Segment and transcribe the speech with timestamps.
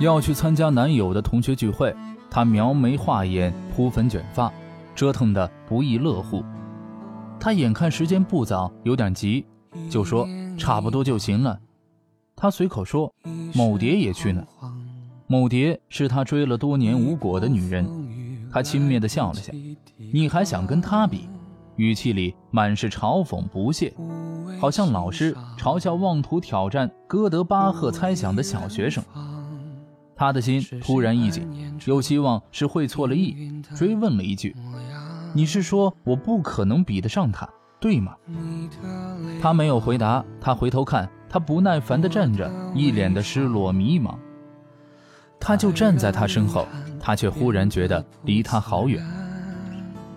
[0.00, 1.94] 要去参加男友的同学聚会，
[2.30, 4.50] 她描眉画眼，铺粉卷发，
[4.94, 6.42] 折腾得不亦乐乎。
[7.38, 9.44] 她眼看时间不早，有点急，
[9.90, 10.26] 就说
[10.56, 11.60] 差不多就行了。
[12.34, 13.12] 她随口说
[13.54, 14.42] ：“某蝶也去呢。”
[15.28, 17.86] 某蝶是他追了多年无果的女人，
[18.50, 19.52] 他轻蔑地笑了笑
[20.12, 21.28] ：“你还想跟她比？”
[21.76, 23.92] 语气里满是嘲讽不屑，
[24.58, 29.04] 好像老师嘲笑妄图挑战哥德巴赫猜想的小学生。
[30.20, 31.48] 他的心突然一紧，
[31.86, 33.34] 又希望是会错了意，
[33.74, 34.54] 追问了一句
[35.32, 37.48] ：“你是说我不可能比得上他，
[37.80, 38.14] 对吗？”
[39.40, 44.14] 他没有回答，他回头看，他不耐烦地站着，一脸的失落迷茫。
[45.40, 46.68] 他就站在他身后，
[47.00, 49.02] 他却忽然觉得离他好远。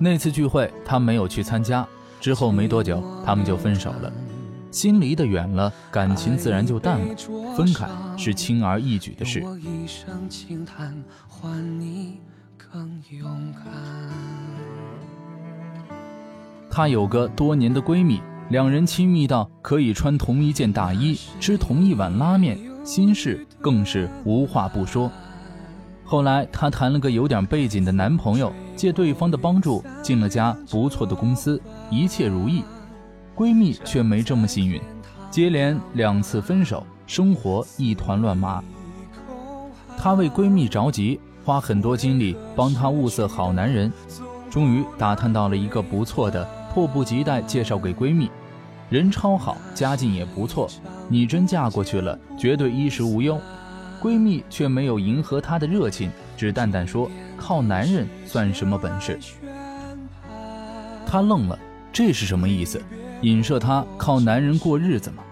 [0.00, 1.86] 那次聚会他没有去参加，
[2.20, 4.12] 之后没多久他们就分手了。
[4.72, 7.14] 心离得远了，感情自然就淡了。
[7.54, 7.86] 分开
[8.16, 9.44] 是轻而易举的事。
[16.70, 22.58] 她有个多年的闺蜜，两人亲密到可以穿同一件大衣，吃同一碗拉面。
[22.82, 25.08] 心事更是无话不说。
[26.02, 32.64] 后来她谈了个有点背景的男朋友，借对方的帮助进了家不错的公司，一切如意。
[33.34, 34.80] 闺蜜却没这么幸运，
[35.30, 38.62] 接连两次分手，生活一团乱麻。
[39.96, 43.90] 她为闺蜜着急，花很多精力帮她物色好男人，
[44.50, 48.30] 终于打探到了一个不错的，迫不及待介绍给闺蜜。
[48.90, 50.68] 人超好，家境也不错，
[51.08, 53.40] 你真嫁过去了，绝对衣食无忧。
[54.02, 59.18] 闺蜜却没有迎合她的热情，只淡淡说：“靠男人算什么本事？”
[61.06, 61.58] 她愣了，
[61.92, 62.82] 这是什么意思？
[63.22, 65.22] 影射她靠男人过日子吗？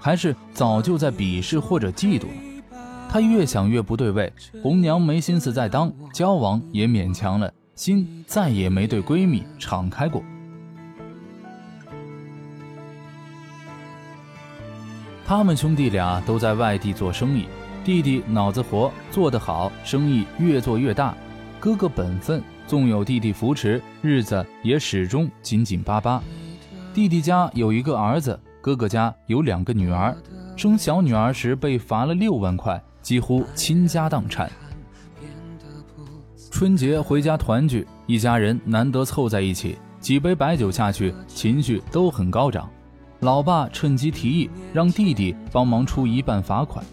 [0.00, 2.78] 还是早就在鄙视或者嫉妒了？
[3.08, 10.22] 她越想越不对味，红娘没心思再当，交往也勉强了，心再也没对闺蜜敞开过。
[15.24, 17.46] 他们兄弟俩都在外地做生意，
[17.84, 21.14] 弟弟脑子活，做得好，生意越做越大。
[21.60, 26.22] 哥哥本分，纵有弟弟扶持，日子也始终紧紧巴巴。
[26.94, 30.14] 弟弟家有一个儿子，哥哥家有两个女儿。
[30.56, 34.50] 生小女儿时被罚了六万块，几乎倾家荡产。
[36.50, 42.68] 春节回家团聚，一家人难得凑在一起，几杯白酒下去，情绪都很高涨。
[43.20, 46.84] 老爸趁机提议让弟弟帮忙出一半罚款，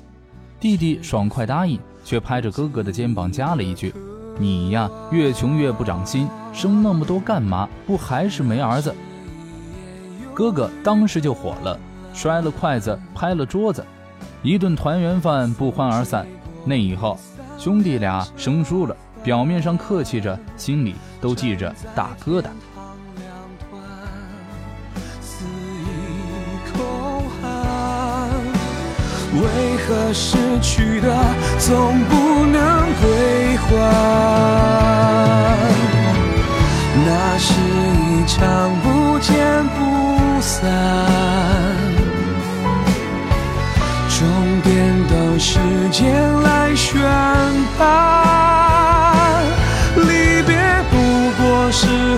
[0.61, 3.93] 弟弟爽快答应，却拍着哥哥的肩膀加了一句
[4.39, 7.67] ：“你呀，越穷越不长心，生那么多干嘛？
[7.85, 8.95] 不还是没儿子？”
[10.39, 11.77] 哥哥当时就火了，
[12.13, 13.85] 摔了筷子，拍了桌子，
[14.41, 16.25] 一顿团圆饭不欢而散。
[16.63, 17.19] 那以后，
[17.57, 22.45] 兄弟俩生疏了，表面上客气着，心里都记着大疙瘩。
[29.33, 31.13] 为何失去的
[31.59, 32.15] 总不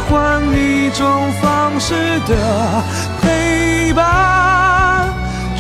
[0.09, 1.93] 换一种方式
[2.27, 2.83] 的
[3.21, 5.09] 陪伴。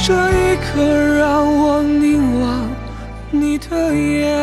[0.03, 0.81] 这一刻
[1.17, 2.69] 让我凝望
[3.29, 4.35] 你的眼，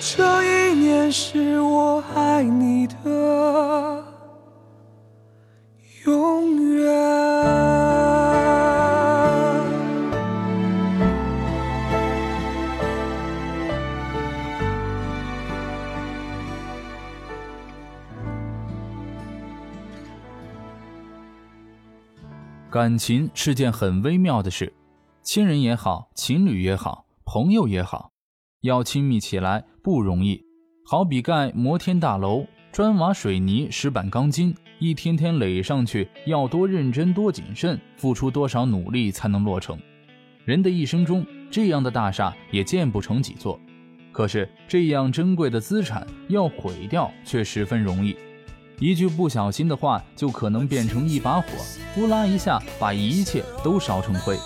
[0.00, 2.69] 这一年是我爱你
[22.70, 24.72] 感情是件很微妙的事，
[25.24, 28.12] 亲人也好，情侣也好，朋友也好，
[28.60, 30.40] 要亲密起来不容易。
[30.86, 39.76] 好比盖摩天大楼，砖瓦水泥石板钢筋，一天天垒上去，要多认真多谨慎，付出多少努力才能落成。
[40.44, 43.58] 人的一生中，这样的大厦也建不成几座，
[44.12, 48.14] 可是这样珍贵的资产要毁掉却十分容易。
[48.80, 51.46] 一句不小心的话，就可能变成一把火，
[51.94, 54.38] 呼啦一下把一切都烧成灰。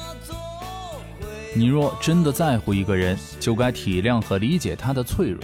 [1.54, 5.40] 你若真的在乎一个人，就该体谅和理解他的脆弱。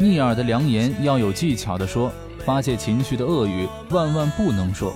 [0.00, 2.10] 逆耳的良言要有技巧的说，
[2.46, 4.94] 发泄情绪的恶语万万不能说。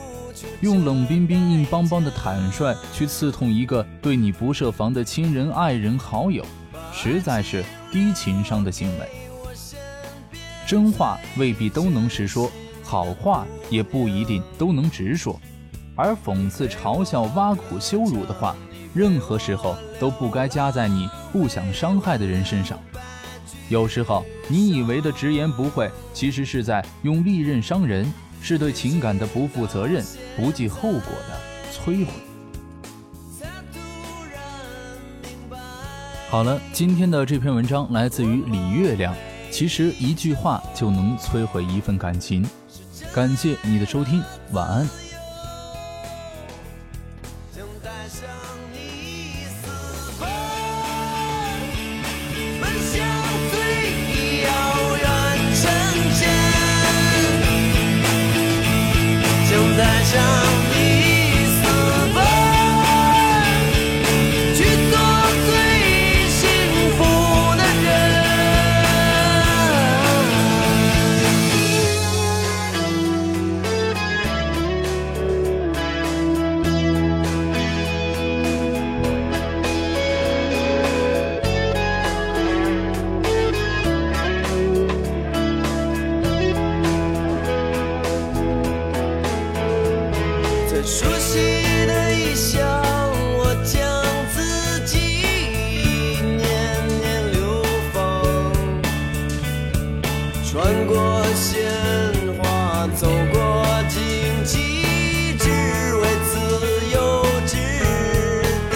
[0.62, 6.42] 用冷冰冰、硬邦邦的坦率去刺痛一个对你不设防的亲人、爱人、好友，
[6.90, 7.62] 实在是
[7.92, 9.06] 低情商的行为。
[10.66, 12.50] 真话未必都能实说，
[12.86, 15.40] 好话也不一定都能直说，
[15.96, 18.54] 而讽刺、嘲笑、挖苦、羞辱的话，
[18.94, 22.78] 任何时候都不该加在你不想伤害的人身上。
[23.68, 28.06] 有时候，你以为的直言不讳，其实是在用利刃伤人，
[28.40, 30.04] 是对情感的不负责任、
[30.36, 31.40] 不计后果的
[31.72, 32.12] 摧毁。
[36.30, 39.12] 好了，今天的这篇文章来自于李月亮。
[39.48, 42.44] 其实一句话就能摧毁一份感情。
[43.16, 44.22] 感谢你的收听，
[44.52, 44.86] 晚安。
[47.50, 48.28] 将带上
[48.70, 49.15] 你
[100.66, 101.62] 穿过鲜
[102.42, 104.02] 花，走过荆
[104.44, 105.48] 棘，只
[105.94, 106.34] 为自
[106.92, 107.54] 由之
[108.68, 108.74] 地。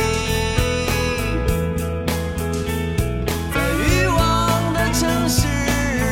[3.53, 4.17] 在欲望
[4.73, 5.49] 的城市，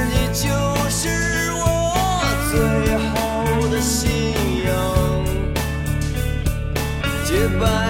[0.09, 0.51] 你就
[0.91, 1.63] 是我
[2.51, 2.59] 最
[3.15, 3.15] 好
[3.71, 4.11] 的信
[4.67, 4.69] 仰。
[7.25, 7.88] 洁白。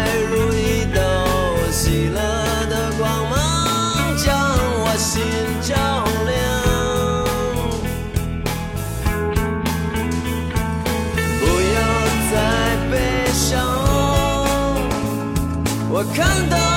[15.98, 16.67] 我看到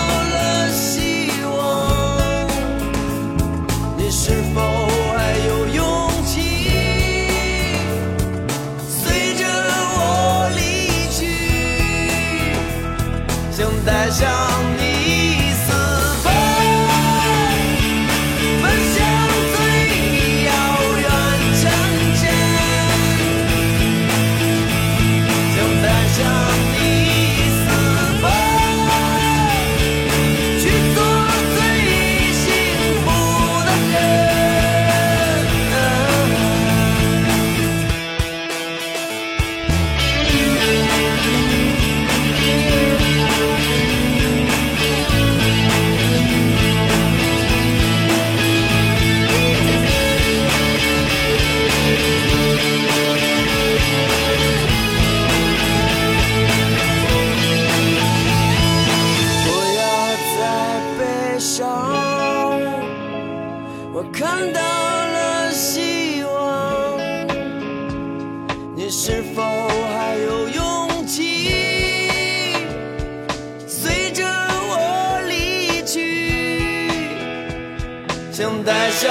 [78.64, 79.10] 带上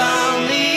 [0.49, 0.70] 你？